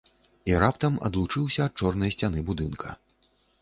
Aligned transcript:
І 0.51 0.55
раптам 0.63 0.97
адлучыўся 1.11 1.61
ад 1.69 1.73
чорнай 1.85 2.11
сцяны 2.19 2.39
будынка. 2.53 3.01